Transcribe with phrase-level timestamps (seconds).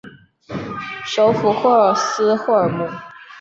[1.05, 2.89] 首府霍斯霍尔姆。